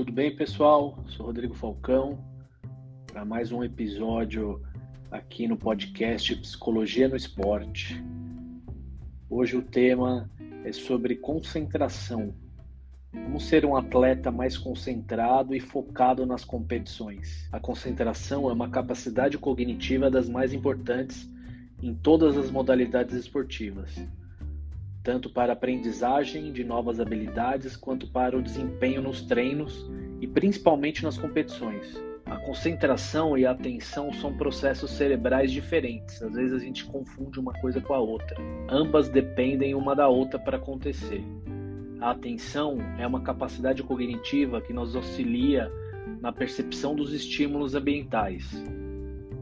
Tudo 0.00 0.12
bem, 0.12 0.34
pessoal? 0.34 0.98
Sou 1.08 1.26
Rodrigo 1.26 1.52
Falcão 1.52 2.18
para 3.06 3.22
mais 3.22 3.52
um 3.52 3.62
episódio 3.62 4.62
aqui 5.10 5.46
no 5.46 5.58
podcast 5.58 6.34
Psicologia 6.36 7.06
no 7.06 7.16
Esporte. 7.16 8.02
Hoje 9.28 9.58
o 9.58 9.62
tema 9.62 10.30
é 10.64 10.72
sobre 10.72 11.16
concentração. 11.16 12.34
Como 13.12 13.38
ser 13.38 13.66
um 13.66 13.76
atleta 13.76 14.30
mais 14.30 14.56
concentrado 14.56 15.54
e 15.54 15.60
focado 15.60 16.24
nas 16.24 16.46
competições. 16.46 17.46
A 17.52 17.60
concentração 17.60 18.48
é 18.48 18.54
uma 18.54 18.70
capacidade 18.70 19.36
cognitiva 19.36 20.10
das 20.10 20.30
mais 20.30 20.54
importantes 20.54 21.28
em 21.82 21.94
todas 21.94 22.38
as 22.38 22.50
modalidades 22.50 23.14
esportivas 23.14 24.00
tanto 25.02 25.30
para 25.30 25.52
a 25.52 25.54
aprendizagem 25.54 26.52
de 26.52 26.62
novas 26.62 27.00
habilidades 27.00 27.76
quanto 27.76 28.06
para 28.06 28.36
o 28.36 28.42
desempenho 28.42 29.02
nos 29.02 29.22
treinos 29.22 29.90
e 30.20 30.26
principalmente 30.26 31.02
nas 31.02 31.16
competições. 31.16 32.02
A 32.26 32.36
concentração 32.36 33.36
e 33.36 33.44
a 33.44 33.50
atenção 33.50 34.12
são 34.12 34.36
processos 34.36 34.90
cerebrais 34.92 35.50
diferentes, 35.50 36.22
às 36.22 36.34
vezes 36.34 36.52
a 36.52 36.58
gente 36.58 36.84
confunde 36.84 37.40
uma 37.40 37.52
coisa 37.54 37.80
com 37.80 37.92
a 37.92 37.98
outra. 37.98 38.36
Ambas 38.68 39.08
dependem 39.08 39.74
uma 39.74 39.96
da 39.96 40.06
outra 40.06 40.38
para 40.38 40.56
acontecer. 40.56 41.24
A 42.00 42.12
atenção 42.12 42.78
é 42.98 43.06
uma 43.06 43.20
capacidade 43.20 43.82
cognitiva 43.82 44.60
que 44.60 44.72
nos 44.72 44.94
auxilia 44.94 45.70
na 46.20 46.32
percepção 46.32 46.94
dos 46.94 47.12
estímulos 47.12 47.74
ambientais. 47.74 48.48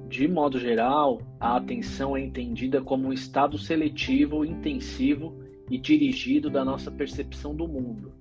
De 0.08 0.26
modo 0.26 0.58
geral, 0.58 1.20
a 1.38 1.56
atenção 1.56 2.16
é 2.16 2.20
entendida 2.20 2.80
como 2.80 3.08
um 3.08 3.12
estado 3.12 3.58
seletivo 3.58 4.44
intensivo 4.44 5.36
e 5.70 5.78
dirigido 5.78 6.48
da 6.48 6.64
nossa 6.64 6.90
percepção 6.90 7.54
do 7.54 7.66
mundo. 7.68 8.12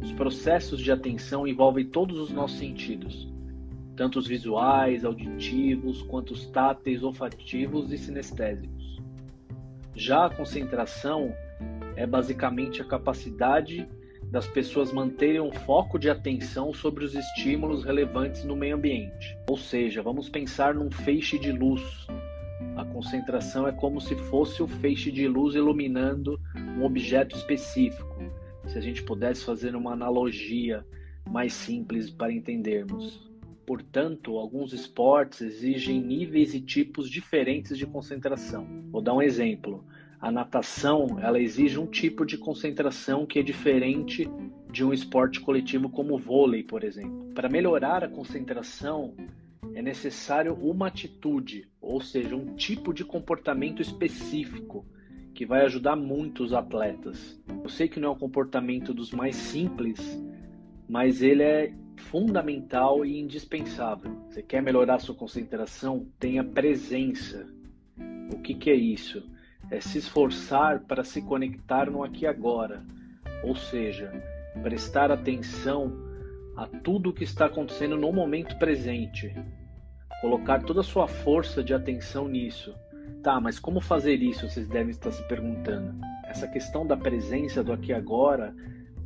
Os 0.00 0.12
processos 0.12 0.80
de 0.80 0.92
atenção 0.92 1.46
envolvem 1.46 1.86
todos 1.86 2.18
os 2.18 2.30
nossos 2.30 2.58
sentidos, 2.58 3.28
tanto 3.96 4.18
os 4.18 4.26
visuais, 4.26 5.04
auditivos, 5.04 6.02
quanto 6.02 6.32
os 6.32 6.46
táteis, 6.46 7.02
olfativos 7.02 7.92
e 7.92 7.98
sinestésicos. 7.98 9.00
Já 9.94 10.26
a 10.26 10.30
concentração 10.30 11.34
é 11.96 12.06
basicamente 12.06 12.80
a 12.80 12.84
capacidade 12.84 13.88
das 14.30 14.46
pessoas 14.46 14.92
manterem 14.92 15.40
um 15.40 15.50
foco 15.50 15.98
de 15.98 16.08
atenção 16.08 16.72
sobre 16.72 17.04
os 17.04 17.14
estímulos 17.14 17.82
relevantes 17.82 18.44
no 18.44 18.54
meio 18.54 18.76
ambiente. 18.76 19.36
Ou 19.48 19.56
seja, 19.56 20.02
vamos 20.02 20.28
pensar 20.28 20.74
num 20.74 20.90
feixe 20.90 21.38
de 21.38 21.50
luz 21.50 21.82
a 22.78 22.84
concentração 22.84 23.66
é 23.66 23.72
como 23.72 24.00
se 24.00 24.14
fosse 24.14 24.62
o 24.62 24.68
feixe 24.68 25.10
de 25.10 25.26
luz 25.26 25.56
iluminando 25.56 26.40
um 26.54 26.84
objeto 26.84 27.36
específico. 27.36 28.22
Se 28.68 28.78
a 28.78 28.80
gente 28.80 29.02
pudesse 29.02 29.44
fazer 29.44 29.74
uma 29.74 29.92
analogia 29.92 30.86
mais 31.28 31.52
simples 31.52 32.08
para 32.08 32.32
entendermos. 32.32 33.28
Portanto, 33.66 34.38
alguns 34.38 34.72
esportes 34.72 35.40
exigem 35.40 36.00
níveis 36.00 36.54
e 36.54 36.60
tipos 36.60 37.10
diferentes 37.10 37.76
de 37.76 37.84
concentração. 37.84 38.66
Vou 38.92 39.02
dar 39.02 39.12
um 39.12 39.20
exemplo. 39.20 39.84
A 40.20 40.30
natação, 40.30 41.18
ela 41.20 41.40
exige 41.40 41.78
um 41.78 41.86
tipo 41.86 42.24
de 42.24 42.38
concentração 42.38 43.26
que 43.26 43.40
é 43.40 43.42
diferente 43.42 44.28
de 44.70 44.84
um 44.84 44.92
esporte 44.92 45.40
coletivo 45.40 45.88
como 45.88 46.14
o 46.14 46.18
vôlei, 46.18 46.62
por 46.62 46.84
exemplo. 46.84 47.32
Para 47.34 47.48
melhorar 47.48 48.04
a 48.04 48.08
concentração, 48.08 49.14
é 49.78 49.82
necessário 49.82 50.54
uma 50.54 50.88
atitude, 50.88 51.68
ou 51.80 52.00
seja, 52.00 52.34
um 52.34 52.56
tipo 52.56 52.92
de 52.92 53.04
comportamento 53.04 53.80
específico 53.80 54.84
que 55.32 55.46
vai 55.46 55.64
ajudar 55.64 55.94
muito 55.94 56.42
os 56.42 56.52
atletas. 56.52 57.40
Eu 57.62 57.68
sei 57.68 57.86
que 57.86 58.00
não 58.00 58.08
é 58.08 58.10
o 58.10 58.18
comportamento 58.18 58.92
dos 58.92 59.12
mais 59.12 59.36
simples, 59.36 60.20
mas 60.88 61.22
ele 61.22 61.44
é 61.44 61.72
fundamental 61.96 63.06
e 63.06 63.20
indispensável. 63.20 64.10
Você 64.28 64.42
quer 64.42 64.60
melhorar 64.60 64.98
sua 64.98 65.14
concentração? 65.14 66.08
Tenha 66.18 66.42
presença. 66.42 67.46
O 68.32 68.40
que, 68.40 68.54
que 68.54 68.70
é 68.70 68.74
isso? 68.74 69.22
É 69.70 69.80
se 69.80 69.98
esforçar 69.98 70.80
para 70.88 71.04
se 71.04 71.22
conectar 71.22 71.88
no 71.88 72.02
aqui 72.02 72.24
e 72.24 72.26
agora, 72.26 72.84
ou 73.44 73.54
seja, 73.54 74.10
prestar 74.60 75.12
atenção 75.12 75.96
a 76.56 76.66
tudo 76.66 77.10
o 77.10 77.12
que 77.12 77.22
está 77.22 77.46
acontecendo 77.46 77.96
no 77.96 78.12
momento 78.12 78.58
presente. 78.58 79.32
Colocar 80.20 80.62
toda 80.62 80.80
a 80.80 80.84
sua 80.84 81.06
força 81.06 81.62
de 81.62 81.72
atenção 81.72 82.28
nisso. 82.28 82.74
Tá, 83.22 83.40
mas 83.40 83.58
como 83.58 83.80
fazer 83.80 84.16
isso? 84.16 84.48
Vocês 84.48 84.68
devem 84.68 84.90
estar 84.90 85.10
se 85.12 85.22
perguntando. 85.28 85.94
Essa 86.24 86.46
questão 86.46 86.86
da 86.86 86.96
presença 86.96 87.62
do 87.62 87.72
aqui 87.72 87.90
e 87.90 87.94
agora, 87.94 88.54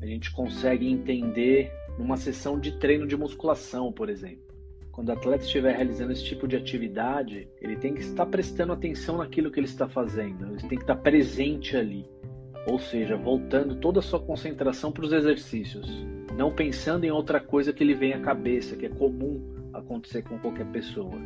a 0.01 0.07
gente 0.07 0.33
consegue 0.33 0.91
entender 0.91 1.73
numa 1.99 2.17
sessão 2.17 2.59
de 2.59 2.79
treino 2.79 3.07
de 3.07 3.17
musculação, 3.17 3.93
por 3.93 4.09
exemplo. 4.09 4.43
Quando 4.91 5.09
o 5.09 5.13
atleta 5.13 5.45
estiver 5.45 5.75
realizando 5.75 6.13
esse 6.13 6.25
tipo 6.25 6.47
de 6.47 6.57
atividade, 6.57 7.49
ele 7.61 7.77
tem 7.77 7.95
que 7.95 8.01
estar 8.01 8.27
prestando 8.27 8.73
atenção 8.73 9.19
naquilo 9.19 9.51
que 9.51 9.59
ele 9.59 9.67
está 9.67 9.89
fazendo, 9.89 10.47
ele 10.47 10.69
tem 10.69 10.79
que 10.79 10.85
estar 10.85 10.97
presente 10.97 11.77
ali, 11.77 12.07
ou 12.67 12.79
seja, 12.79 13.17
voltando 13.17 13.77
toda 13.77 14.01
a 14.01 14.03
sua 14.03 14.21
concentração 14.21 14.93
para 14.93 15.07
os 15.07 15.13
exercícios 15.13 15.89
não 16.37 16.51
pensando 16.51 17.05
em 17.05 17.11
outra 17.11 17.41
coisa 17.41 17.73
que 17.73 17.85
lhe 17.85 17.95
vem 17.95 18.15
à 18.15 18.21
cabeça, 18.21 18.77
que 18.77 18.87
é 18.87 18.89
comum 18.89 19.62
acontecer 19.75 20.23
com 20.23 20.39
qualquer 20.39 20.67
pessoa. 20.67 21.19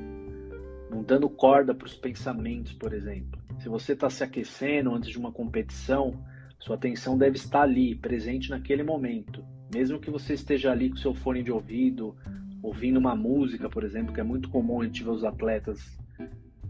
Não 0.90 1.02
dando 1.02 1.28
corda 1.28 1.74
para 1.74 1.86
os 1.86 1.94
pensamentos, 1.94 2.72
por 2.72 2.92
exemplo. 2.92 3.40
Se 3.58 3.68
você 3.68 3.92
está 3.92 4.08
se 4.08 4.22
aquecendo 4.22 4.94
antes 4.94 5.10
de 5.10 5.18
uma 5.18 5.32
competição, 5.32 6.22
sua 6.58 6.76
atenção 6.76 7.18
deve 7.18 7.36
estar 7.36 7.62
ali, 7.62 7.94
presente 7.94 8.50
naquele 8.50 8.82
momento. 8.82 9.44
Mesmo 9.72 9.98
que 9.98 10.10
você 10.10 10.34
esteja 10.34 10.70
ali 10.70 10.90
com 10.90 10.96
seu 10.96 11.14
fone 11.14 11.42
de 11.42 11.50
ouvido, 11.50 12.16
ouvindo 12.62 12.98
uma 12.98 13.16
música, 13.16 13.68
por 13.68 13.84
exemplo, 13.84 14.14
que 14.14 14.20
é 14.20 14.24
muito 14.24 14.48
comum 14.48 14.80
a 14.80 14.84
gente 14.84 15.02
ver 15.02 15.10
os 15.10 15.24
atletas 15.24 15.98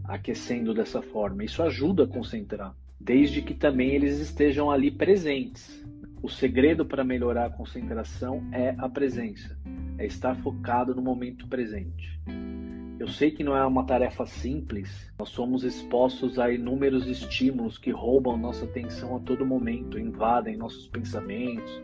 aquecendo 0.03 0.73
dessa 0.73 1.01
forma. 1.01 1.43
Isso 1.43 1.61
ajuda 1.61 2.03
a 2.03 2.07
concentrar, 2.07 2.75
desde 2.99 3.41
que 3.41 3.53
também 3.53 3.91
eles 3.91 4.19
estejam 4.19 4.71
ali 4.71 4.89
presentes. 4.89 5.85
O 6.21 6.29
segredo 6.29 6.83
para 6.83 7.03
melhorar 7.03 7.45
a 7.45 7.49
concentração 7.49 8.43
é 8.51 8.75
a 8.79 8.89
presença, 8.89 9.55
é 9.99 10.05
estar 10.05 10.35
focado 10.37 10.95
no 10.95 11.01
momento 11.01 11.47
presente. 11.47 12.19
Eu 12.99 13.07
sei 13.07 13.29
que 13.29 13.43
não 13.43 13.55
é 13.55 13.63
uma 13.63 13.85
tarefa 13.85 14.25
simples, 14.25 15.11
nós 15.19 15.29
somos 15.29 15.63
expostos 15.63 16.39
a 16.39 16.51
inúmeros 16.51 17.05
estímulos 17.05 17.77
que 17.77 17.91
roubam 17.91 18.35
nossa 18.35 18.65
atenção 18.65 19.15
a 19.15 19.19
todo 19.19 19.45
momento, 19.45 19.99
invadem 19.99 20.57
nossos 20.57 20.87
pensamentos, 20.87 21.81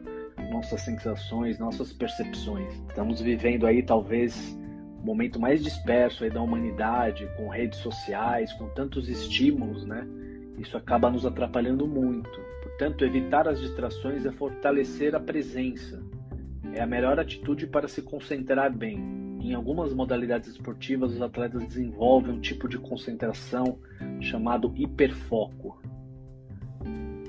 nossas 0.51 0.81
sensações, 0.81 1.59
nossas 1.59 1.94
percepções. 1.94 2.73
Estamos 2.89 3.21
vivendo 3.21 3.67
aí 3.67 3.83
talvez 3.83 4.57
o 5.00 5.05
momento 5.05 5.39
mais 5.39 5.63
disperso 5.63 6.23
aí 6.23 6.31
da 6.31 6.41
humanidade, 6.41 7.29
com 7.38 7.50
redes 7.50 7.77
sociais, 7.79 8.51
com 8.53 8.67
tantos 8.69 9.07
estímulos, 9.07 9.85
né? 9.85 10.07
Isso 10.57 10.75
acaba 10.75 11.11
nos 11.11 11.23
atrapalhando 11.23 11.88
muito. 11.88 12.41
Portanto, 12.73 13.06
evitar 13.06 13.47
as 13.47 13.61
distrações 13.61 14.25
é 14.25 14.31
fortalecer 14.31 15.13
a 15.13 15.19
presença. 15.19 16.03
É 16.73 16.81
a 16.81 16.88
melhor 16.88 17.19
atitude 17.19 17.67
para 17.67 17.88
se 17.88 18.01
concentrar 18.01 18.75
bem. 18.75 18.97
Em 19.39 19.53
algumas 19.53 19.94
modalidades 19.94 20.50
esportivas, 20.50 21.13
os 21.13 21.22
atletas 21.22 21.63
desenvolvem 21.67 22.33
um 22.33 22.41
tipo 22.41 22.67
de 22.67 22.79
concentração 22.79 23.78
chamado 24.19 24.73
hiperfoco, 24.75 25.79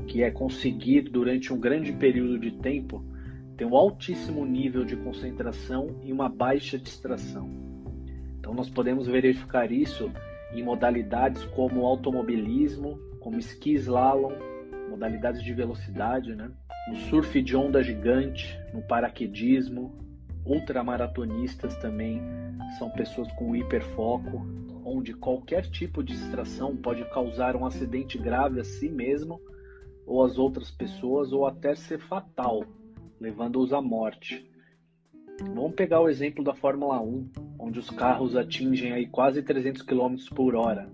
que 0.06 0.22
é 0.22 0.30
conseguir, 0.30 1.02
durante 1.02 1.52
um 1.52 1.60
grande 1.60 1.92
período 1.92 2.38
de 2.38 2.52
tempo, 2.52 3.04
ter 3.54 3.66
um 3.66 3.76
altíssimo 3.76 4.46
nível 4.46 4.82
de 4.82 4.96
concentração 4.96 6.00
e 6.02 6.10
uma 6.10 6.28
baixa 6.28 6.78
distração. 6.78 7.50
Então, 8.38 8.54
nós 8.54 8.70
podemos 8.70 9.06
verificar 9.06 9.70
isso 9.70 10.10
em 10.54 10.62
modalidades 10.62 11.44
como 11.46 11.84
automobilismo, 11.84 12.98
como 13.20 13.38
esqui 13.38 13.74
slalom, 13.74 14.32
modalidades 14.88 15.42
de 15.42 15.52
velocidade, 15.52 16.34
né? 16.34 16.50
No 16.88 16.96
surf 16.96 17.40
de 17.42 17.56
onda 17.56 17.82
gigante, 17.82 18.58
no 18.72 18.82
paraquedismo, 18.82 19.94
ultramaratonistas 20.44 21.76
também 21.76 22.20
são 22.78 22.90
pessoas 22.90 23.30
com 23.32 23.56
hiperfoco, 23.56 24.46
onde 24.84 25.14
qualquer 25.14 25.62
tipo 25.70 26.02
de 26.02 26.12
distração 26.12 26.76
pode 26.76 27.04
causar 27.06 27.56
um 27.56 27.64
acidente 27.64 28.18
grave 28.18 28.60
a 28.60 28.64
si 28.64 28.88
mesmo 28.88 29.40
ou 30.06 30.22
às 30.22 30.38
outras 30.38 30.70
pessoas 30.70 31.32
ou 31.32 31.46
até 31.46 31.74
ser 31.74 31.98
fatal, 31.98 32.64
levando-os 33.18 33.72
à 33.72 33.80
morte. 33.80 34.46
Vamos 35.40 35.74
pegar 35.74 36.00
o 36.00 36.08
exemplo 36.08 36.44
da 36.44 36.54
Fórmula 36.54 37.00
1, 37.00 37.30
onde 37.58 37.78
os 37.78 37.90
carros 37.90 38.36
atingem 38.36 38.92
aí 38.92 39.06
quase 39.06 39.42
300 39.42 39.82
km 39.82 40.16
por 40.34 40.54
hora. 40.54 40.88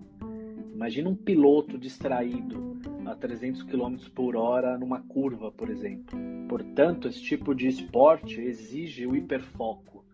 Imagina 0.72 1.10
um 1.10 1.14
piloto 1.14 1.76
distraído 1.76 2.79
a 3.10 3.16
300 3.16 3.62
km 3.64 3.96
por 4.14 4.36
hora 4.36 4.78
numa 4.78 5.00
curva, 5.00 5.50
por 5.50 5.68
exemplo. 5.68 6.18
Portanto, 6.48 7.08
esse 7.08 7.22
tipo 7.22 7.54
de 7.54 7.68
esporte 7.68 8.40
exige 8.40 9.06
o 9.06 9.16
hiperfoco, 9.16 10.04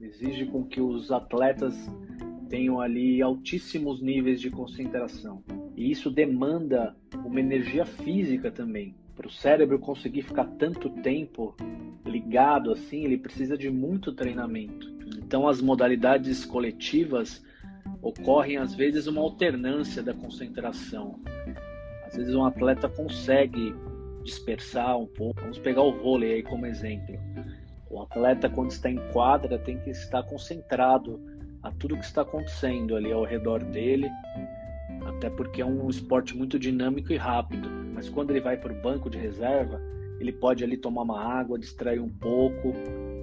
exige 0.00 0.46
com 0.46 0.64
que 0.64 0.80
os 0.80 1.10
atletas 1.10 1.74
tenham 2.48 2.80
ali 2.80 3.22
altíssimos 3.22 4.02
níveis 4.02 4.40
de 4.40 4.50
concentração. 4.50 5.42
E 5.76 5.90
isso 5.90 6.10
demanda 6.10 6.96
uma 7.24 7.40
energia 7.40 7.86
física 7.86 8.50
também. 8.50 8.94
Para 9.14 9.28
o 9.28 9.30
cérebro 9.30 9.78
conseguir 9.78 10.22
ficar 10.22 10.46
tanto 10.58 10.90
tempo 10.90 11.54
ligado 12.04 12.72
assim, 12.72 13.04
ele 13.04 13.18
precisa 13.18 13.56
de 13.56 13.70
muito 13.70 14.12
treinamento. 14.12 14.90
Então, 15.18 15.46
as 15.46 15.60
modalidades 15.60 16.44
coletivas 16.44 17.42
ocorrem 18.02 18.56
às 18.56 18.74
vezes 18.74 19.06
uma 19.06 19.20
alternância 19.20 20.02
da 20.02 20.14
concentração. 20.14 21.20
Às 22.10 22.16
vezes 22.16 22.34
um 22.34 22.44
atleta 22.44 22.88
consegue 22.88 23.72
dispersar 24.24 24.98
um 24.98 25.06
pouco. 25.06 25.40
Vamos 25.40 25.58
pegar 25.58 25.82
o 25.82 25.92
vôlei 25.92 26.34
aí 26.34 26.42
como 26.42 26.66
exemplo. 26.66 27.16
O 27.88 28.02
atleta 28.02 28.48
quando 28.48 28.72
está 28.72 28.90
em 28.90 28.98
quadra 29.12 29.58
tem 29.58 29.78
que 29.78 29.90
estar 29.90 30.24
concentrado 30.24 31.20
a 31.62 31.70
tudo 31.70 31.96
que 31.96 32.04
está 32.04 32.22
acontecendo 32.22 32.96
ali 32.96 33.12
ao 33.12 33.24
redor 33.24 33.62
dele, 33.62 34.08
até 35.06 35.30
porque 35.30 35.62
é 35.62 35.64
um 35.64 35.88
esporte 35.88 36.36
muito 36.36 36.58
dinâmico 36.58 37.12
e 37.12 37.16
rápido. 37.16 37.70
Mas 37.94 38.08
quando 38.08 38.30
ele 38.30 38.40
vai 38.40 38.56
para 38.56 38.72
o 38.72 38.80
banco 38.80 39.08
de 39.08 39.18
reserva, 39.18 39.80
ele 40.18 40.32
pode 40.32 40.64
ali 40.64 40.76
tomar 40.76 41.02
uma 41.02 41.22
água, 41.22 41.58
distrair 41.58 42.00
um 42.00 42.08
pouco, 42.08 42.74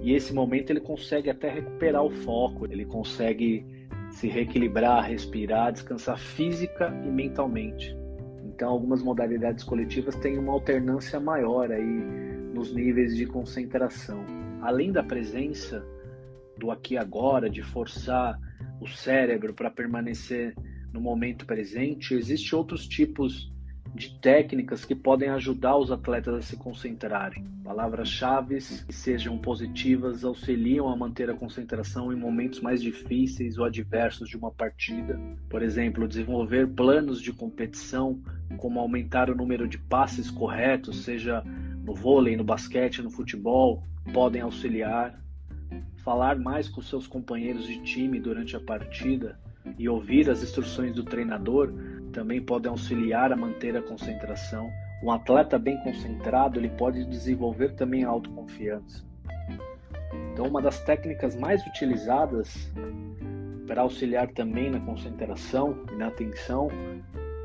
e 0.02 0.14
esse 0.14 0.32
momento 0.32 0.70
ele 0.70 0.80
consegue 0.80 1.28
até 1.28 1.50
recuperar 1.50 2.02
o 2.02 2.10
foco, 2.10 2.64
ele 2.64 2.84
consegue 2.84 3.66
se 4.10 4.28
reequilibrar, 4.28 5.04
respirar, 5.04 5.72
descansar 5.72 6.18
física 6.18 6.88
e 7.04 7.08
mentalmente. 7.08 7.94
Então, 8.58 8.70
algumas 8.70 9.00
modalidades 9.04 9.62
coletivas 9.62 10.16
têm 10.16 10.36
uma 10.36 10.52
alternância 10.52 11.20
maior 11.20 11.70
aí 11.70 12.02
nos 12.52 12.74
níveis 12.74 13.16
de 13.16 13.24
concentração. 13.24 14.18
Além 14.60 14.90
da 14.90 15.00
presença 15.00 15.86
do 16.58 16.72
aqui 16.72 16.94
e 16.94 16.98
agora, 16.98 17.48
de 17.48 17.62
forçar 17.62 18.36
o 18.80 18.88
cérebro 18.88 19.54
para 19.54 19.70
permanecer 19.70 20.56
no 20.92 21.00
momento 21.00 21.46
presente, 21.46 22.14
existem 22.14 22.58
outros 22.58 22.88
tipos 22.88 23.48
de 23.94 24.18
técnicas 24.20 24.84
que 24.84 24.94
podem 24.94 25.28
ajudar 25.30 25.76
os 25.76 25.90
atletas 25.90 26.34
a 26.34 26.42
se 26.42 26.56
concentrarem. 26.56 27.44
Palavras-chave 27.64 28.58
que 28.86 28.94
sejam 28.94 29.36
positivas 29.38 30.24
auxiliam 30.24 30.88
a 30.88 30.96
manter 30.96 31.30
a 31.30 31.34
concentração 31.34 32.12
em 32.12 32.16
momentos 32.16 32.60
mais 32.60 32.82
difíceis 32.82 33.58
ou 33.58 33.64
adversos 33.64 34.28
de 34.28 34.36
uma 34.36 34.50
partida. 34.50 35.18
Por 35.48 35.62
exemplo, 35.62 36.08
desenvolver 36.08 36.68
planos 36.68 37.20
de 37.20 37.32
competição, 37.32 38.20
como 38.56 38.80
aumentar 38.80 39.30
o 39.30 39.34
número 39.34 39.68
de 39.68 39.78
passes 39.78 40.30
corretos, 40.30 41.04
seja 41.04 41.42
no 41.84 41.94
vôlei, 41.94 42.36
no 42.36 42.44
basquete, 42.44 43.02
no 43.02 43.10
futebol, 43.10 43.82
podem 44.12 44.42
auxiliar. 44.42 45.18
Falar 45.98 46.38
mais 46.38 46.68
com 46.68 46.80
seus 46.80 47.06
companheiros 47.06 47.66
de 47.66 47.82
time 47.82 48.18
durante 48.18 48.56
a 48.56 48.60
partida 48.60 49.38
e 49.78 49.88
ouvir 49.88 50.30
as 50.30 50.42
instruções 50.42 50.94
do 50.94 51.02
treinador 51.02 51.72
também 52.12 52.40
podem 52.40 52.70
auxiliar 52.70 53.32
a 53.32 53.36
manter 53.36 53.76
a 53.76 53.82
concentração. 53.82 54.70
Um 55.02 55.10
atleta 55.10 55.58
bem 55.58 55.78
concentrado, 55.82 56.58
ele 56.58 56.70
pode 56.70 57.04
desenvolver 57.04 57.74
também 57.74 58.04
a 58.04 58.08
autoconfiança. 58.08 59.04
Então, 60.32 60.46
uma 60.46 60.62
das 60.62 60.80
técnicas 60.80 61.36
mais 61.36 61.64
utilizadas 61.66 62.70
para 63.66 63.82
auxiliar 63.82 64.28
também 64.28 64.70
na 64.70 64.80
concentração 64.80 65.84
e 65.92 65.96
na 65.96 66.08
atenção 66.08 66.68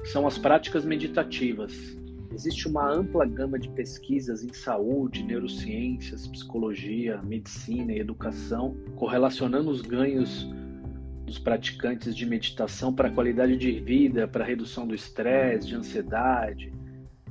são 0.06 0.26
as 0.26 0.38
práticas 0.38 0.86
meditativas. 0.86 1.98
Existe 2.34 2.68
uma 2.68 2.92
ampla 2.92 3.26
gama 3.26 3.60
de 3.60 3.70
pesquisas 3.70 4.44
em 4.44 4.52
saúde, 4.52 5.24
neurociências, 5.24 6.28
psicologia, 6.28 7.22
medicina 7.22 7.94
e 7.94 8.00
educação 8.00 8.76
correlacionando 8.96 9.70
os 9.70 9.82
ganhos 9.82 10.48
dos 11.34 11.40
praticantes 11.40 12.16
de 12.16 12.28
meditação 12.28 12.94
para 12.94 13.10
qualidade 13.10 13.58
de 13.58 13.72
vida, 13.72 14.28
para 14.28 14.46
redução 14.46 14.86
do 14.86 14.94
estresse, 14.94 15.68
de 15.68 15.76
ansiedade, 15.76 16.72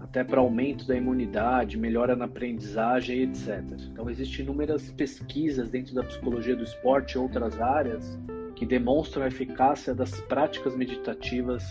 até 0.00 0.24
para 0.24 0.40
aumento 0.40 0.84
da 0.84 0.96
imunidade, 0.96 1.78
melhora 1.78 2.16
na 2.16 2.24
aprendizagem, 2.24 3.22
etc. 3.22 3.62
Então, 3.92 4.10
existem 4.10 4.44
inúmeras 4.44 4.90
pesquisas 4.90 5.70
dentro 5.70 5.94
da 5.94 6.02
psicologia 6.02 6.56
do 6.56 6.64
esporte 6.64 7.12
e 7.12 7.18
outras 7.18 7.60
áreas 7.60 8.18
que 8.56 8.66
demonstram 8.66 9.22
a 9.22 9.28
eficácia 9.28 9.94
das 9.94 10.20
práticas 10.22 10.74
meditativas 10.74 11.64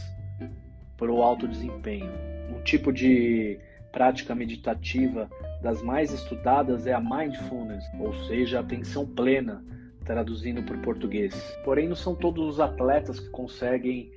para 0.95 1.11
o 1.11 1.21
alto 1.21 1.49
desempenho. 1.49 2.13
Um 2.49 2.63
tipo 2.63 2.93
de 2.93 3.59
prática 3.91 4.33
meditativa 4.33 5.29
das 5.61 5.83
mais 5.83 6.13
estudadas 6.13 6.87
é 6.87 6.93
a 6.93 7.01
mindfulness, 7.01 7.83
ou 7.99 8.13
seja, 8.23 8.59
a 8.59 8.61
atenção 8.61 9.05
plena, 9.05 9.61
traduzindo 10.03 10.63
para 10.63 10.75
o 10.75 10.81
português. 10.81 11.33
Porém, 11.63 11.87
não 11.87 11.95
são 11.95 12.15
todos 12.15 12.47
os 12.47 12.59
atletas 12.59 13.19
que 13.19 13.29
conseguem 13.29 14.11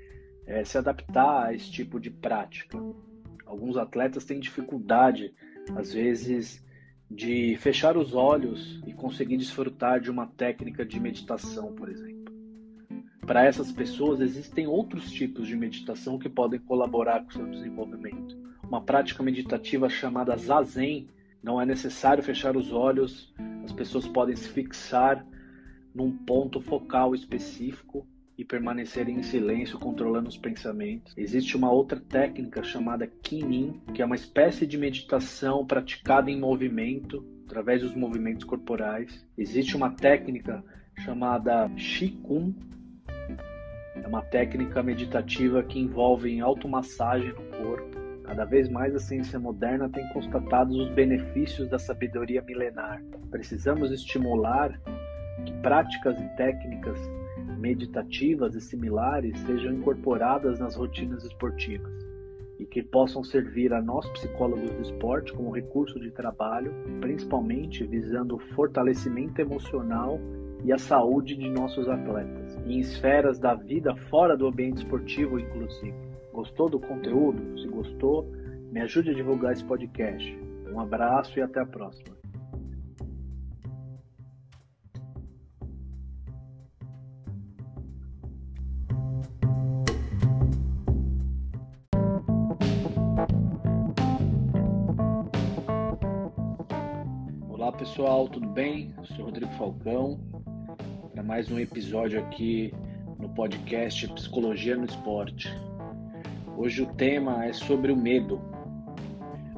é, 0.47 0.65
se 0.65 0.79
adaptar 0.79 1.47
a 1.47 1.55
esse 1.55 1.71
tipo 1.71 2.01
de 2.01 2.11
prática. 2.11 2.79
Alguns 3.47 3.77
atletas 3.77 4.25
têm 4.25 4.41
dificuldade, 4.41 5.33
às 5.77 5.93
vezes, 5.93 6.65
de 7.11 7.57
fechar 7.57 7.97
os 7.97 8.15
olhos 8.15 8.83
e 8.87 8.93
conseguir 8.93 9.37
desfrutar 9.37 10.01
de 10.01 10.11
uma 10.11 10.27
técnica 10.27 10.85
de 10.85 10.99
meditação, 10.99 11.75
por 11.75 11.89
exemplo. 11.89 12.25
Para 13.27 13.45
essas 13.45 13.73
pessoas, 13.73 14.21
existem 14.21 14.67
outros 14.67 15.11
tipos 15.11 15.47
de 15.47 15.57
meditação 15.57 16.19
que 16.19 16.29
podem 16.29 16.61
colaborar 16.61 17.21
com 17.21 17.31
o 17.31 17.33
seu 17.33 17.47
desenvolvimento. 17.47 18.37
Uma 18.63 18.83
prática 18.83 19.23
meditativa 19.23 19.89
chamada 19.89 20.37
Zazen 20.37 21.09
não 21.43 21.61
é 21.61 21.65
necessário 21.65 22.23
fechar 22.23 22.57
os 22.57 22.73
olhos, 22.73 23.33
as 23.65 23.73
pessoas 23.73 24.07
podem 24.07 24.37
se 24.37 24.49
fixar 24.49 25.25
num 25.95 26.11
ponto 26.11 26.61
focal 26.61 27.15
específico 27.15 28.07
e 28.37 28.45
permanecer 28.45 29.09
em 29.09 29.23
silêncio, 29.23 29.79
controlando 29.79 30.29
os 30.29 30.37
pensamentos. 30.37 31.15
Existe 31.17 31.57
uma 31.57 31.71
outra 31.71 32.01
técnica 32.01 32.65
chamada 32.65 33.07
Kinin, 33.07 33.81
que 33.95 34.03
é 34.03 34.05
uma 34.05 34.17
espécie 34.17 34.67
de 34.67 34.77
meditação 34.77 35.65
praticada 35.65 36.31
em 36.31 36.39
movimento, 36.39 37.25
através 37.47 37.83
dos 37.83 37.95
movimentos 37.95 38.45
corporais. 38.45 39.25
Existe 39.39 39.77
uma 39.77 39.91
técnica 39.91 40.65
chamada 40.99 41.71
Qigong, 41.77 42.55
é 43.95 44.07
uma 44.07 44.23
técnica 44.23 44.83
meditativa 44.83 45.63
que 45.63 45.79
envolve 45.79 46.41
automassagem 46.41 47.33
no 47.33 47.45
corpo. 47.57 48.05
Cada 48.25 48.45
vez 48.45 48.69
mais 48.69 48.95
a 48.95 48.99
ciência 48.99 49.39
moderna 49.39 49.89
tem 49.89 50.07
constatado 50.09 50.73
os 50.73 50.91
benefícios 50.91 51.69
da 51.69 51.79
sabedoria 51.79 52.43
milenar. 52.43 53.03
Precisamos 53.31 53.93
estimular 53.93 54.81
que 55.45 55.53
práticas 55.61 56.21
e 56.21 56.29
técnicas 56.37 56.99
meditativas 57.59 58.55
e 58.55 58.61
similares 58.61 59.39
sejam 59.41 59.73
incorporadas 59.73 60.59
nas 60.59 60.77
rotinas 60.77 61.25
esportivas 61.25 61.93
e 62.59 62.65
que 62.65 62.83
possam 62.83 63.25
servir 63.25 63.73
a 63.73 63.83
nós 63.83 64.09
psicólogos 64.11 64.71
do 64.71 64.83
esporte 64.83 65.33
como 65.33 65.51
recurso 65.51 65.99
de 65.99 66.11
trabalho, 66.11 66.73
principalmente 67.01 67.85
visando 67.85 68.37
o 68.37 68.39
fortalecimento 68.55 69.41
emocional 69.41 70.21
e 70.65 70.73
a 70.73 70.79
saúde 70.79 71.37
de 71.37 71.51
nossos 71.51 71.89
atletas, 71.89 72.57
em 72.67 72.79
esferas 72.79 73.39
da 73.39 73.55
vida 73.55 73.95
fora 74.09 74.37
do 74.37 74.47
ambiente 74.47 74.79
esportivo, 74.79 75.39
inclusive. 75.39 75.95
Gostou 76.33 76.69
do 76.69 76.81
conteúdo? 76.81 77.61
Se 77.61 77.69
gostou, 77.69 78.31
me 78.71 78.81
ajude 78.81 79.11
a 79.11 79.15
divulgar 79.15 79.53
esse 79.53 79.65
podcast. 79.65 80.37
Um 80.73 80.81
abraço 80.81 81.39
e 81.39 81.43
até 81.43 81.61
a 81.61 81.67
próxima. 81.67 82.14
Pessoal, 97.95 98.27
tudo 98.27 98.49
bem? 98.49 98.93
Eu 98.99 99.05
sou 99.05 99.25
Rodrigo 99.27 99.53
Falcão 99.53 100.19
para 101.13 101.23
mais 101.23 101.49
um 101.49 101.61
episódio 101.61 102.19
aqui 102.19 102.75
no 103.21 103.29
podcast 103.29 104.09
Psicologia 104.09 104.77
no 104.77 104.85
Esporte. 104.85 105.49
Hoje 106.57 106.83
o 106.83 106.87
tema 106.87 107.45
é 107.45 107.53
sobre 107.53 107.93
o 107.93 107.97
medo. 107.97 108.43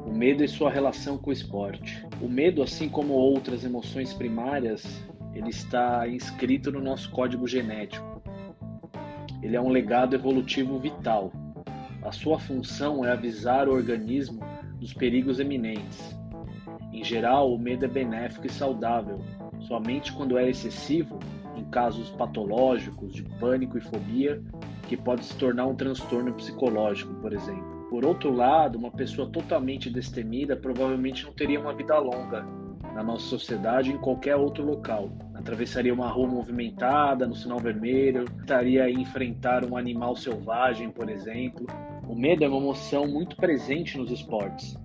O 0.04 0.12
medo 0.12 0.44
e 0.44 0.48
sua 0.48 0.70
relação 0.70 1.16
com 1.16 1.30
o 1.30 1.32
esporte. 1.32 2.06
O 2.20 2.28
medo, 2.28 2.62
assim 2.62 2.90
como 2.90 3.14
outras 3.14 3.64
emoções 3.64 4.12
primárias, 4.12 4.84
ele 5.32 5.48
está 5.48 6.06
inscrito 6.06 6.70
no 6.70 6.80
nosso 6.82 7.10
código 7.12 7.48
genético. 7.48 8.20
Ele 9.42 9.56
é 9.56 9.60
um 9.62 9.70
legado 9.70 10.14
evolutivo 10.14 10.78
vital. 10.78 11.32
A 12.02 12.12
sua 12.12 12.38
função 12.38 13.02
é 13.02 13.10
avisar 13.10 13.66
o 13.66 13.72
organismo 13.72 14.40
dos 14.78 14.92
perigos 14.92 15.40
eminentes 15.40 16.14
em 17.00 17.04
geral, 17.04 17.52
o 17.52 17.58
medo 17.58 17.84
é 17.84 17.88
benéfico 17.88 18.46
e 18.46 18.50
saudável. 18.50 19.20
Somente 19.60 20.12
quando 20.12 20.38
é 20.38 20.48
excessivo, 20.48 21.18
em 21.56 21.64
casos 21.64 22.10
patológicos 22.10 23.14
de 23.14 23.22
pânico 23.22 23.76
e 23.78 23.80
fobia, 23.80 24.42
que 24.88 24.96
pode 24.96 25.24
se 25.24 25.36
tornar 25.36 25.66
um 25.66 25.74
transtorno 25.74 26.32
psicológico, 26.34 27.12
por 27.14 27.32
exemplo. 27.32 27.86
Por 27.90 28.04
outro 28.04 28.32
lado, 28.32 28.78
uma 28.78 28.90
pessoa 28.90 29.28
totalmente 29.28 29.90
destemida 29.90 30.56
provavelmente 30.56 31.24
não 31.24 31.32
teria 31.32 31.60
uma 31.60 31.72
vida 31.72 31.98
longa 31.98 32.46
na 32.94 33.02
nossa 33.02 33.26
sociedade 33.26 33.92
em 33.92 33.98
qualquer 33.98 34.36
outro 34.36 34.64
local. 34.64 35.10
Atravessaria 35.34 35.92
uma 35.92 36.08
rua 36.08 36.28
movimentada, 36.28 37.26
no 37.26 37.34
sinal 37.34 37.58
vermelho, 37.58 38.24
estaria 38.40 38.84
a 38.84 38.90
enfrentar 38.90 39.64
um 39.64 39.76
animal 39.76 40.16
selvagem, 40.16 40.90
por 40.90 41.08
exemplo, 41.08 41.66
O 42.08 42.14
medo 42.14 42.44
é 42.44 42.48
uma 42.48 42.58
emoção 42.58 43.06
muito 43.06 43.34
presente 43.36 43.98
nos 43.98 44.12
esportes. 44.12 44.78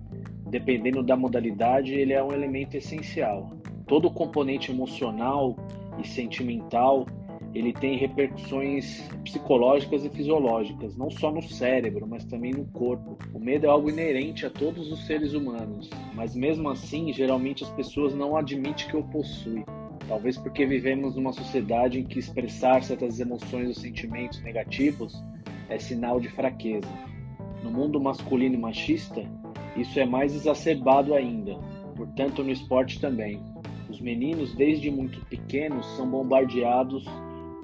Dependendo 0.52 1.02
da 1.02 1.16
modalidade, 1.16 1.94
ele 1.94 2.12
é 2.12 2.22
um 2.22 2.30
elemento 2.30 2.76
essencial. 2.76 3.54
Todo 3.86 4.10
componente 4.10 4.70
emocional 4.70 5.56
e 5.98 6.06
sentimental 6.06 7.06
ele 7.54 7.72
tem 7.72 7.96
repercussões 7.96 9.02
psicológicas 9.24 10.04
e 10.04 10.10
fisiológicas, 10.10 10.94
não 10.94 11.10
só 11.10 11.30
no 11.30 11.40
cérebro, 11.40 12.06
mas 12.06 12.26
também 12.26 12.52
no 12.52 12.66
corpo. 12.66 13.16
O 13.32 13.38
medo 13.38 13.64
é 13.64 13.70
algo 13.70 13.88
inerente 13.88 14.44
a 14.44 14.50
todos 14.50 14.92
os 14.92 15.06
seres 15.06 15.32
humanos, 15.32 15.88
mas 16.14 16.36
mesmo 16.36 16.68
assim, 16.68 17.10
geralmente 17.14 17.64
as 17.64 17.70
pessoas 17.70 18.14
não 18.14 18.36
admitem 18.36 18.86
que 18.88 18.96
o 18.96 19.04
possuem. 19.04 19.64
Talvez 20.06 20.36
porque 20.36 20.66
vivemos 20.66 21.16
numa 21.16 21.32
sociedade 21.32 21.98
em 21.98 22.04
que 22.04 22.18
expressar 22.18 22.82
certas 22.82 23.18
emoções 23.18 23.68
ou 23.68 23.74
sentimentos 23.74 24.42
negativos 24.42 25.14
é 25.70 25.78
sinal 25.78 26.20
de 26.20 26.28
fraqueza. 26.28 26.90
No 27.64 27.70
mundo 27.70 27.98
masculino 27.98 28.54
e 28.54 28.58
machista, 28.58 29.26
isso 29.76 29.98
é 29.98 30.04
mais 30.04 30.34
exacerbado 30.34 31.14
ainda, 31.14 31.56
portanto, 31.96 32.42
no 32.42 32.50
esporte 32.50 33.00
também. 33.00 33.40
Os 33.88 34.00
meninos, 34.00 34.54
desde 34.54 34.90
muito 34.90 35.20
pequenos, 35.26 35.86
são 35.96 36.08
bombardeados 36.08 37.04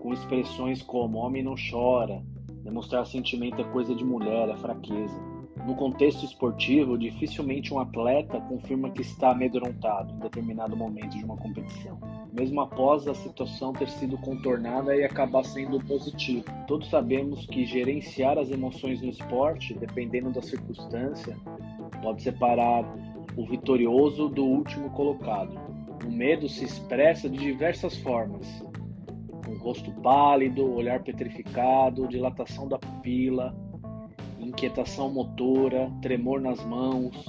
com 0.01 0.13
expressões 0.13 0.83
como 0.83 1.19
homem 1.19 1.43
não 1.43 1.55
chora, 1.71 2.23
demonstrar 2.63 3.07
sentimento 3.07 3.61
é 3.61 3.65
coisa 3.65 3.95
de 3.95 4.05
mulher, 4.05 4.49
é 4.49 4.57
fraqueza. 4.57 5.39
No 5.67 5.75
contexto 5.75 6.25
esportivo, 6.25 6.97
dificilmente 6.97 7.75
um 7.75 7.79
atleta 7.79 8.41
confirma 8.41 8.91
que 8.91 9.03
está 9.03 9.33
amedrontado 9.33 10.15
em 10.15 10.19
determinado 10.19 10.77
momento 10.77 11.17
de 11.19 11.25
uma 11.25 11.37
competição, 11.37 11.99
mesmo 12.33 12.61
após 12.61 13.07
a 13.09 13.15
situação 13.15 13.73
ter 13.73 13.89
sido 13.89 14.17
contornada 14.19 14.95
e 14.95 15.05
acabar 15.05 15.45
sendo 15.45 15.79
positivo. 15.85 16.45
Todos 16.67 16.89
sabemos 16.89 17.45
que 17.47 17.67
gerenciar 17.67 18.39
as 18.39 18.51
emoções 18.51 19.03
no 19.03 19.09
esporte, 19.09 19.75
dependendo 19.75 20.31
da 20.31 20.41
circunstância, 20.41 21.37
pode 22.03 22.23
separar 22.23 22.85
o 23.37 23.47
vitorioso 23.47 24.29
do 24.29 24.45
último 24.45 24.91
colocado. 24.91 25.59
O 26.05 26.11
medo 26.11 26.49
se 26.49 26.65
expressa 26.65 27.29
de 27.29 27.39
diversas 27.39 27.97
formas, 27.97 28.47
com 29.45 29.55
rosto 29.59 29.91
pálido, 30.03 30.73
olhar 30.73 31.03
petrificado, 31.03 32.09
dilatação 32.09 32.69
da 32.69 32.79
pupila, 32.79 33.55
inquietação 34.39 35.11
motora, 35.11 35.91
tremor 36.01 36.41
nas 36.41 36.65
mãos, 36.65 37.25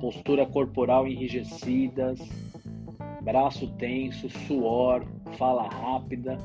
postura 0.00 0.46
corporal 0.46 1.06
enrijecidas, 1.06 2.20
braço 3.22 3.66
tenso, 3.76 4.28
suor, 4.28 5.04
fala 5.36 5.68
rápida, 5.68 6.38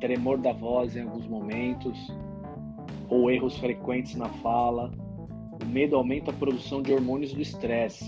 tremor 0.00 0.38
da 0.38 0.52
voz 0.52 0.96
em 0.96 1.02
alguns 1.02 1.26
momentos, 1.26 1.96
ou 3.08 3.30
erros 3.30 3.56
frequentes 3.58 4.16
na 4.16 4.28
fala. 4.28 4.90
O 5.64 5.66
medo 5.66 5.96
aumenta 5.96 6.30
a 6.30 6.34
produção 6.34 6.82
de 6.82 6.92
hormônios 6.92 7.32
do 7.32 7.40
estresse, 7.40 8.04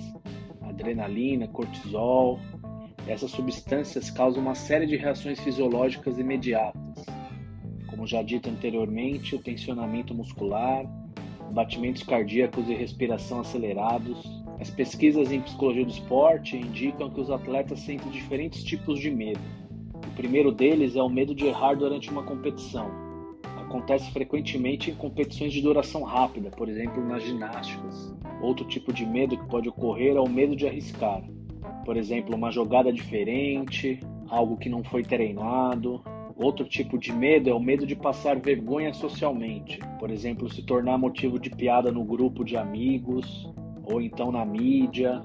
adrenalina, 0.60 1.48
cortisol, 1.48 2.38
essas 3.08 3.30
substâncias 3.30 4.10
causam 4.10 4.42
uma 4.42 4.54
série 4.54 4.84
de 4.84 4.96
reações 4.96 5.40
fisiológicas 5.40 6.18
imediatas, 6.18 7.06
como 7.86 8.06
já 8.06 8.22
dito 8.22 8.50
anteriormente, 8.50 9.34
o 9.34 9.38
tensionamento 9.38 10.14
muscular, 10.14 10.84
batimentos 11.50 12.02
cardíacos 12.02 12.68
e 12.68 12.75
respiração 12.75 13.40
acelerados. 13.40 14.22
As 14.60 14.68
pesquisas 14.68 15.32
em 15.32 15.40
psicologia 15.40 15.84
do 15.84 15.90
esporte 15.90 16.56
indicam 16.56 17.08
que 17.08 17.20
os 17.20 17.30
atletas 17.30 17.80
sentem 17.80 18.10
diferentes 18.10 18.62
tipos 18.62 19.00
de 19.00 19.10
medo. 19.10 19.40
O 19.94 20.14
primeiro 20.14 20.52
deles 20.52 20.94
é 20.94 21.02
o 21.02 21.08
medo 21.08 21.34
de 21.34 21.46
errar 21.46 21.75
durante 21.75 22.10
uma 22.10 22.22
competição. 22.22 23.05
Acontece 23.66 24.11
frequentemente 24.11 24.90
em 24.90 24.94
competições 24.94 25.52
de 25.52 25.61
duração 25.61 26.02
rápida, 26.02 26.50
por 26.50 26.68
exemplo, 26.68 27.06
nas 27.06 27.23
ginásticas. 27.23 28.14
Outro 28.40 28.64
tipo 28.66 28.92
de 28.92 29.04
medo 29.04 29.37
que 29.37 29.46
pode 29.46 29.68
ocorrer 29.68 30.16
é 30.16 30.20
o 30.20 30.28
medo 30.28 30.56
de 30.56 30.66
arriscar 30.66 31.23
por 31.87 31.96
exemplo, 31.96 32.35
uma 32.35 32.50
jogada 32.50 32.92
diferente, 32.92 34.00
algo 34.28 34.56
que 34.56 34.68
não 34.68 34.82
foi 34.82 35.04
treinado. 35.04 36.02
Outro 36.37 36.66
tipo 36.66 36.99
de 36.99 37.12
medo 37.12 37.49
é 37.49 37.54
o 37.54 37.61
medo 37.61 37.87
de 37.87 37.94
passar 37.94 38.40
vergonha 38.40 38.92
socialmente, 38.92 39.78
por 40.00 40.11
exemplo, 40.11 40.52
se 40.52 40.62
tornar 40.62 40.99
motivo 40.99 41.38
de 41.38 41.49
piada 41.49 41.92
no 41.92 42.04
grupo 42.04 42.44
de 42.44 42.56
amigos 42.56 43.49
ou 43.85 44.02
então 44.02 44.32
na 44.32 44.44
mídia, 44.44 45.25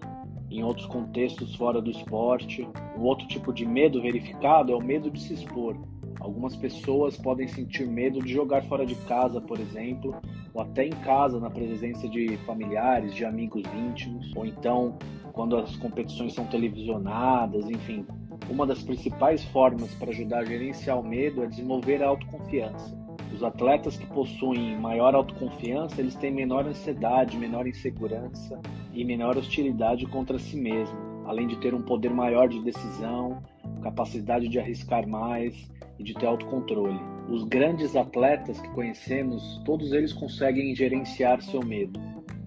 em 0.51 0.63
outros 0.63 0.86
contextos 0.86 1.55
fora 1.55 1.81
do 1.81 1.89
esporte. 1.89 2.65
Um 2.95 3.01
outro 3.01 3.27
tipo 3.27 3.51
de 3.51 3.65
medo 3.65 4.00
verificado 4.00 4.71
é 4.71 4.75
o 4.75 4.81
medo 4.81 5.10
de 5.10 5.19
se 5.19 5.33
expor. 5.33 5.75
Algumas 6.21 6.55
pessoas 6.55 7.17
podem 7.17 7.47
sentir 7.47 7.87
medo 7.87 8.19
de 8.19 8.31
jogar 8.31 8.63
fora 8.65 8.85
de 8.85 8.93
casa, 8.93 9.41
por 9.41 9.59
exemplo, 9.59 10.15
ou 10.53 10.61
até 10.61 10.85
em 10.85 10.91
casa, 10.91 11.39
na 11.39 11.49
presença 11.49 12.07
de 12.07 12.37
familiares, 12.45 13.15
de 13.15 13.25
amigos 13.25 13.63
íntimos, 13.73 14.31
ou 14.35 14.45
então 14.45 14.99
quando 15.33 15.57
as 15.57 15.75
competições 15.77 16.35
são 16.35 16.45
televisionadas, 16.45 17.67
enfim. 17.67 18.05
Uma 18.47 18.67
das 18.67 18.83
principais 18.83 19.43
formas 19.45 19.95
para 19.95 20.11
ajudar 20.11 20.39
a 20.39 20.45
gerenciar 20.45 20.99
o 20.99 21.03
medo 21.03 21.43
é 21.43 21.47
desenvolver 21.47 22.03
a 22.03 22.09
autoconfiança. 22.09 22.95
Os 23.33 23.43
atletas 23.43 23.97
que 23.97 24.05
possuem 24.05 24.77
maior 24.77 25.15
autoconfiança, 25.15 25.99
eles 25.99 26.15
têm 26.15 26.31
menor 26.31 26.67
ansiedade, 26.67 27.35
menor 27.35 27.65
insegurança 27.65 28.59
e 28.93 29.03
menor 29.03 29.37
hostilidade 29.37 30.05
contra 30.05 30.37
si 30.37 30.55
mesmo, 30.55 30.99
além 31.25 31.47
de 31.47 31.55
ter 31.57 31.73
um 31.73 31.81
poder 31.81 32.13
maior 32.13 32.47
de 32.47 32.61
decisão, 32.61 33.41
capacidade 33.81 34.47
de 34.47 34.59
arriscar 34.59 35.07
mais 35.07 35.69
e 36.00 36.03
de 36.03 36.13
ter 36.13 36.25
autocontrole. 36.25 37.00
Os 37.29 37.43
grandes 37.43 37.95
atletas 37.95 38.59
que 38.59 38.69
conhecemos, 38.69 39.61
todos 39.65 39.91
eles 39.91 40.13
conseguem 40.13 40.75
gerenciar 40.75 41.41
seu 41.41 41.63
medo. 41.63 42.00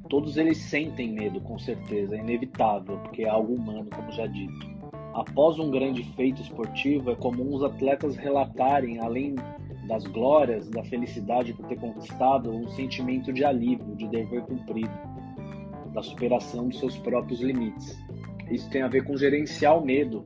Todos 0.08 0.36
eles 0.36 0.58
sentem 0.58 1.12
medo, 1.12 1.40
com 1.40 1.58
certeza, 1.58 2.14
é 2.14 2.18
inevitável, 2.18 2.98
porque 2.98 3.22
é 3.22 3.28
algo 3.28 3.54
humano, 3.54 3.88
como 3.94 4.12
já 4.12 4.26
dito. 4.26 4.74
Após 5.14 5.58
um 5.58 5.70
grande 5.70 6.02
feito 6.14 6.42
esportivo, 6.42 7.10
é 7.10 7.14
comum 7.14 7.54
os 7.54 7.62
atletas 7.62 8.16
relatarem, 8.16 8.98
além 8.98 9.36
das 9.86 10.04
glórias, 10.06 10.68
da 10.68 10.82
felicidade 10.84 11.52
por 11.52 11.66
ter 11.66 11.78
conquistado, 11.78 12.50
um 12.50 12.68
sentimento 12.68 13.32
de 13.32 13.44
alívio, 13.44 13.94
de 13.96 14.08
dever 14.08 14.42
cumprido, 14.42 14.92
da 15.92 16.02
superação 16.02 16.68
dos 16.68 16.78
seus 16.78 16.98
próprios 16.98 17.40
limites. 17.40 17.96
Isso 18.50 18.68
tem 18.70 18.82
a 18.82 18.88
ver 18.88 19.04
com 19.04 19.16
gerenciar 19.16 19.78
o 19.78 19.84
medo 19.84 20.24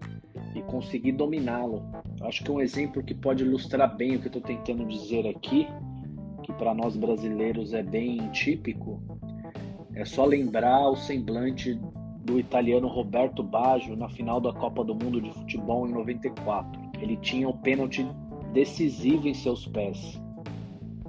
e 0.54 0.62
conseguir 0.62 1.12
dominá-lo. 1.12 1.82
Acho 2.22 2.42
que 2.42 2.50
um 2.50 2.60
exemplo 2.60 3.02
que 3.02 3.14
pode 3.14 3.44
ilustrar 3.44 3.96
bem 3.96 4.16
o 4.16 4.20
que 4.20 4.26
estou 4.26 4.42
tentando 4.42 4.84
dizer 4.84 5.26
aqui, 5.26 5.66
que 6.42 6.52
para 6.52 6.74
nós 6.74 6.96
brasileiros 6.96 7.74
é 7.74 7.82
bem 7.82 8.30
típico, 8.30 9.02
é 9.94 10.04
só 10.04 10.24
lembrar 10.24 10.88
o 10.88 10.96
semblante 10.96 11.74
do 12.24 12.38
italiano 12.38 12.86
Roberto 12.86 13.42
Baggio 13.42 13.96
na 13.96 14.08
final 14.08 14.40
da 14.40 14.52
Copa 14.52 14.84
do 14.84 14.94
Mundo 14.94 15.20
de 15.20 15.32
Futebol 15.32 15.88
em 15.88 15.92
94. 15.92 16.80
Ele 17.00 17.16
tinha 17.16 17.48
o 17.48 17.56
pênalti 17.56 18.06
decisivo 18.52 19.26
em 19.26 19.34
seus 19.34 19.66
pés. 19.66 20.20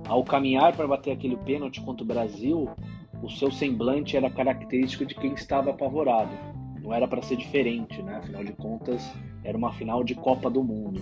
Ao 0.08 0.24
caminhar 0.24 0.76
para 0.76 0.88
bater 0.88 1.12
aquele 1.12 1.38
pênalti 1.38 1.82
contra 1.82 2.04
o 2.04 2.08
Brasil, 2.08 2.68
o 3.22 3.30
seu 3.30 3.52
semblante 3.52 4.18
era 4.18 4.30
característico 4.30 5.06
de 5.06 5.14
quem 5.14 5.34
estava 5.34 5.70
apavorado. 5.70 6.32
Não 6.90 6.96
era 6.96 7.08
para 7.08 7.22
ser 7.22 7.38
diferente, 7.38 8.02
né? 8.02 8.16
Afinal 8.16 8.44
de 8.44 8.52
contas, 8.52 9.14
era 9.44 9.56
uma 9.56 9.72
final 9.72 10.04
de 10.04 10.16
Copa 10.16 10.50
do 10.50 10.64
Mundo. 10.64 11.00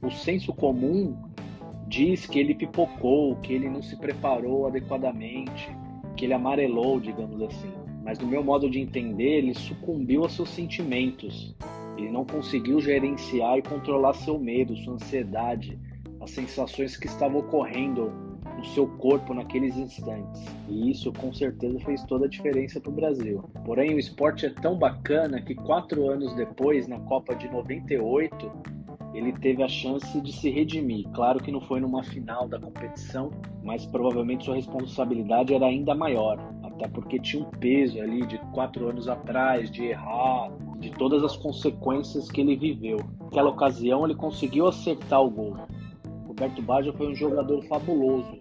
O 0.00 0.08
senso 0.08 0.54
comum 0.54 1.16
diz 1.88 2.26
que 2.26 2.38
ele 2.38 2.54
pipocou, 2.54 3.34
que 3.40 3.52
ele 3.52 3.68
não 3.68 3.82
se 3.82 3.96
preparou 3.96 4.68
adequadamente, 4.68 5.68
que 6.16 6.26
ele 6.26 6.32
amarelou, 6.32 7.00
digamos 7.00 7.42
assim. 7.42 7.72
Mas 8.04 8.20
no 8.20 8.28
meu 8.28 8.44
modo 8.44 8.70
de 8.70 8.78
entender, 8.78 9.38
ele 9.38 9.52
sucumbiu 9.52 10.22
aos 10.22 10.32
seus 10.32 10.48
sentimentos. 10.50 11.56
Ele 11.98 12.08
não 12.08 12.24
conseguiu 12.24 12.80
gerenciar 12.80 13.58
e 13.58 13.62
controlar 13.62 14.14
seu 14.14 14.38
medo, 14.38 14.76
sua 14.76 14.94
ansiedade, 14.94 15.76
as 16.20 16.30
sensações 16.30 16.96
que 16.96 17.08
estavam 17.08 17.40
ocorrendo 17.40 18.12
no 18.56 18.64
seu 18.64 18.86
corpo 18.86 19.34
naqueles 19.34 19.76
instantes. 19.76 20.44
E 20.68 20.90
isso 20.90 21.12
com 21.12 21.32
certeza 21.32 21.78
fez 21.80 22.02
toda 22.04 22.26
a 22.26 22.28
diferença 22.28 22.80
para 22.80 22.90
o 22.90 22.94
Brasil. 22.94 23.44
Porém, 23.64 23.94
o 23.94 23.98
esporte 23.98 24.46
é 24.46 24.50
tão 24.50 24.78
bacana 24.78 25.40
que 25.40 25.54
quatro 25.54 26.08
anos 26.10 26.34
depois, 26.34 26.88
na 26.88 26.98
Copa 27.00 27.34
de 27.34 27.48
98, 27.48 28.50
ele 29.14 29.32
teve 29.32 29.62
a 29.62 29.68
chance 29.68 30.20
de 30.20 30.32
se 30.32 30.50
redimir. 30.50 31.08
Claro 31.14 31.42
que 31.42 31.50
não 31.50 31.60
foi 31.60 31.80
numa 31.80 32.02
final 32.02 32.46
da 32.46 32.58
competição, 32.58 33.30
mas 33.62 33.86
provavelmente 33.86 34.44
sua 34.44 34.56
responsabilidade 34.56 35.54
era 35.54 35.66
ainda 35.66 35.94
maior, 35.94 36.38
até 36.62 36.86
porque 36.86 37.18
tinha 37.18 37.42
um 37.42 37.50
peso 37.50 38.00
ali 38.00 38.26
de 38.26 38.38
quatro 38.52 38.88
anos 38.88 39.08
atrás, 39.08 39.70
de 39.70 39.86
errar, 39.86 40.50
de 40.78 40.90
todas 40.90 41.24
as 41.24 41.36
consequências 41.36 42.30
que 42.30 42.42
ele 42.42 42.56
viveu. 42.56 42.98
Naquela 43.20 43.50
ocasião 43.50 44.04
ele 44.04 44.14
conseguiu 44.14 44.66
acertar 44.68 45.22
o 45.22 45.30
gol. 45.30 45.56
Roberto 46.26 46.60
Baggio 46.60 46.92
foi 46.92 47.08
um 47.08 47.14
jogador 47.14 47.62
fabuloso, 47.64 48.38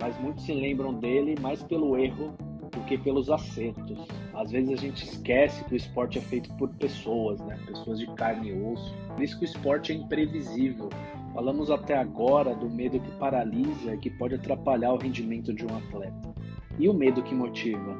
mas 0.00 0.18
muitos 0.20 0.44
se 0.44 0.52
lembram 0.52 0.94
dele 0.94 1.34
mais 1.40 1.62
pelo 1.62 1.96
erro 1.96 2.34
do 2.72 2.80
que 2.84 2.98
pelos 2.98 3.30
acertos. 3.30 4.06
Às 4.34 4.50
vezes 4.50 4.70
a 4.70 4.76
gente 4.76 5.04
esquece 5.04 5.64
que 5.64 5.74
o 5.74 5.76
esporte 5.76 6.18
é 6.18 6.20
feito 6.20 6.52
por 6.54 6.68
pessoas, 6.74 7.40
né? 7.40 7.58
Pessoas 7.66 7.98
de 7.98 8.06
carne 8.14 8.50
e 8.50 8.62
osso. 8.72 8.94
Por 9.14 9.22
isso 9.22 9.38
que 9.38 9.44
o 9.44 9.48
esporte 9.48 9.92
é 9.92 9.94
imprevisível. 9.94 10.90
Falamos 11.32 11.70
até 11.70 11.96
agora 11.96 12.54
do 12.54 12.68
medo 12.68 13.00
que 13.00 13.10
paralisa 13.12 13.94
e 13.94 13.98
que 13.98 14.10
pode 14.10 14.34
atrapalhar 14.34 14.92
o 14.92 14.98
rendimento 14.98 15.52
de 15.54 15.64
um 15.64 15.76
atleta. 15.76 16.34
E 16.78 16.88
o 16.88 16.94
medo 16.94 17.22
que 17.22 17.34
motiva? 17.34 17.96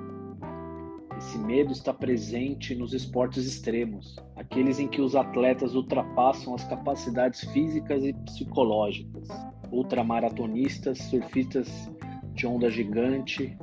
Esse 1.16 1.38
medo 1.38 1.72
está 1.72 1.94
presente 1.94 2.74
nos 2.74 2.92
esportes 2.92 3.46
extremos, 3.46 4.16
aqueles 4.36 4.78
em 4.78 4.86
que 4.86 5.00
os 5.00 5.16
atletas 5.16 5.74
ultrapassam 5.74 6.54
as 6.54 6.62
capacidades 6.64 7.40
físicas 7.52 8.04
e 8.04 8.12
psicológicas. 8.12 9.26
Ultramaratonistas, 9.70 10.98
surfistas 10.98 11.90
de 12.34 12.46
onda 12.46 12.70
gigante, 12.70 13.56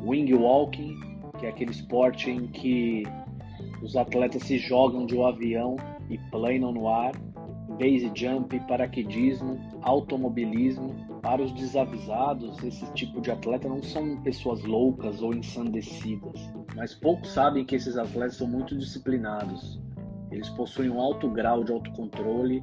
wing 0.00 0.32
walking, 0.34 0.94
que 1.38 1.46
é 1.46 1.48
aquele 1.48 1.70
esporte 1.70 2.30
em 2.30 2.46
que 2.48 3.04
os 3.82 3.96
atletas 3.96 4.42
se 4.42 4.58
jogam 4.58 5.06
de 5.06 5.16
um 5.16 5.26
avião 5.26 5.76
e 6.10 6.18
planam 6.30 6.72
no 6.72 6.88
ar, 6.88 7.12
base 7.78 8.10
jump, 8.14 8.58
paraquedismo, 8.60 9.58
automobilismo. 9.82 10.94
Para 11.22 11.42
os 11.42 11.52
desavisados, 11.52 12.62
esse 12.62 12.84
tipo 12.92 13.20
de 13.20 13.30
atleta 13.30 13.68
não 13.68 13.82
são 13.82 14.20
pessoas 14.22 14.62
loucas 14.62 15.22
ou 15.22 15.34
ensandecidas, 15.34 16.52
mas 16.76 16.94
poucos 16.94 17.30
sabem 17.30 17.64
que 17.64 17.74
esses 17.76 17.96
atletas 17.96 18.36
são 18.36 18.46
muito 18.46 18.76
disciplinados. 18.76 19.80
Eles 20.30 20.48
possuem 20.50 20.90
um 20.90 21.00
alto 21.00 21.28
grau 21.30 21.64
de 21.64 21.72
autocontrole, 21.72 22.62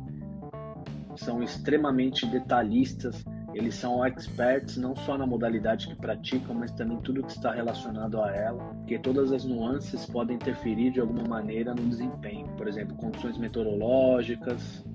são 1.15 1.43
extremamente 1.43 2.25
detalhistas, 2.25 3.23
eles 3.53 3.75
são 3.75 4.05
experts 4.05 4.77
não 4.77 4.95
só 4.95 5.17
na 5.17 5.25
modalidade 5.25 5.87
que 5.87 5.95
praticam, 5.95 6.55
mas 6.55 6.71
também 6.71 6.97
tudo 7.01 7.23
que 7.23 7.31
está 7.31 7.51
relacionado 7.51 8.21
a 8.21 8.33
ela, 8.33 8.63
porque 8.75 8.97
todas 8.97 9.31
as 9.31 9.43
nuances 9.43 10.05
podem 10.05 10.37
interferir 10.37 10.91
de 10.91 11.01
alguma 11.01 11.23
maneira 11.23 11.73
no 11.73 11.83
desempenho. 11.89 12.47
Por 12.55 12.67
exemplo, 12.67 12.95
condições 12.95 13.37
meteorológicas, 13.37 14.85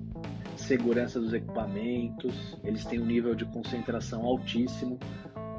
segurança 0.55 1.19
dos 1.19 1.33
equipamentos, 1.33 2.57
eles 2.63 2.83
têm 2.83 2.99
um 2.99 3.05
nível 3.05 3.35
de 3.35 3.45
concentração 3.45 4.25
altíssimo, 4.25 4.97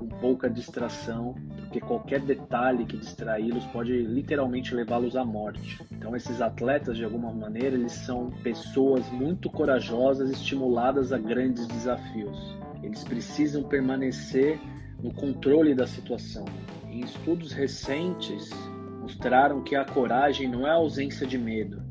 pouca 0.06 0.48
distração, 0.48 1.34
porque 1.56 1.80
qualquer 1.80 2.20
detalhe 2.20 2.84
que 2.84 2.96
distraí-los 2.96 3.64
pode 3.66 3.92
literalmente 3.92 4.74
levá-los 4.74 5.16
à 5.16 5.24
morte. 5.24 5.80
Então 5.92 6.14
esses 6.14 6.40
atletas, 6.40 6.96
de 6.96 7.04
alguma 7.04 7.32
maneira, 7.32 7.74
eles 7.74 7.92
são 7.92 8.30
pessoas 8.42 9.08
muito 9.10 9.50
corajosas, 9.50 10.30
estimuladas 10.30 11.12
a 11.12 11.18
grandes 11.18 11.66
desafios. 11.66 12.56
Eles 12.82 13.02
precisam 13.04 13.62
permanecer 13.64 14.60
no 15.02 15.12
controle 15.12 15.74
da 15.74 15.86
situação. 15.86 16.44
Em 16.88 17.00
estudos 17.00 17.52
recentes, 17.52 18.50
mostraram 19.00 19.62
que 19.62 19.74
a 19.74 19.84
coragem 19.84 20.48
não 20.48 20.66
é 20.66 20.70
a 20.70 20.74
ausência 20.74 21.26
de 21.26 21.38
medo, 21.38 21.82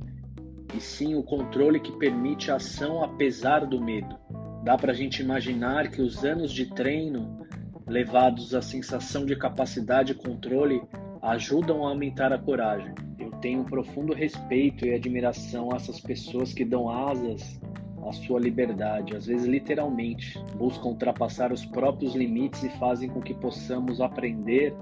e 0.76 0.80
sim 0.80 1.16
o 1.16 1.24
controle 1.24 1.80
que 1.80 1.92
permite 1.94 2.52
a 2.52 2.56
ação 2.56 3.04
apesar 3.04 3.66
do 3.66 3.82
medo. 3.82 4.18
Dá 4.64 4.78
para 4.78 4.92
a 4.92 4.96
gente 4.96 5.22
imaginar 5.22 5.90
que 5.90 6.02
os 6.02 6.26
anos 6.26 6.52
de 6.52 6.66
treino, 6.66 7.47
levados 7.88 8.54
à 8.54 8.62
sensação 8.62 9.26
de 9.26 9.36
capacidade 9.36 10.12
e 10.12 10.16
controle, 10.16 10.82
ajudam 11.22 11.86
a 11.86 11.90
aumentar 11.90 12.34
a 12.34 12.38
coragem. 12.38 12.94
Eu 13.18 13.32
tenho 13.32 13.62
um 13.62 13.66
profundo 13.66 14.14
respeito 14.14 14.86
e 14.86 14.94
admiração 14.94 15.72
a 15.72 15.78
essas 15.78 16.00
pessoas 16.00 16.54
que 16.54 16.66
dão 16.66 16.90
asas 16.90 17.60
à 18.08 18.12
sua 18.12 18.40
liberdade, 18.40 19.16
às 19.16 19.26
vezes 19.26 19.48
literalmente, 19.48 20.42
buscam 20.56 20.90
ultrapassar 20.90 21.52
os 21.52 21.66
próprios 21.66 22.16
limites 22.16 22.64
e 22.64 22.70
fazem 22.78 23.10
com 23.10 23.22
que 23.22 23.34
possamos 23.34 24.00
aprender 24.00 24.74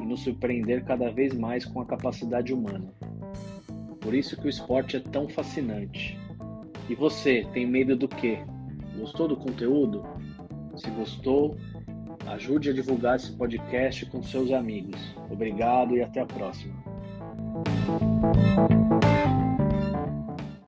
e 0.00 0.04
nos 0.04 0.20
surpreender 0.20 0.84
cada 0.84 1.10
vez 1.10 1.34
mais 1.34 1.64
com 1.64 1.80
a 1.80 1.86
capacidade 1.86 2.52
humana. 2.52 2.92
Por 4.00 4.14
isso 4.14 4.36
que 4.36 4.46
o 4.46 4.50
esporte 4.50 4.96
é 4.96 5.00
tão 5.00 5.28
fascinante. 5.28 6.18
E 6.88 6.94
você, 6.94 7.46
tem 7.52 7.66
medo 7.66 7.96
do 7.96 8.06
quê? 8.06 8.38
Gostou 8.98 9.26
do 9.26 9.36
conteúdo? 9.36 10.04
Se 10.76 10.90
gostou, 10.90 11.56
ajude 12.26 12.70
a 12.70 12.72
divulgar 12.72 13.16
esse 13.16 13.32
podcast 13.32 14.06
com 14.06 14.22
seus 14.22 14.52
amigos. 14.52 15.00
Obrigado 15.30 15.96
e 15.96 16.02
até 16.02 16.20
a 16.20 16.26
próxima. 16.26 16.74